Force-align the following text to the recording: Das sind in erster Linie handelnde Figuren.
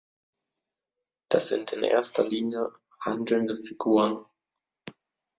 Das 1.29 1.49
sind 1.49 1.73
in 1.73 1.83
erster 1.83 2.27
Linie 2.27 2.71
handelnde 3.01 3.55
Figuren. 3.55 4.25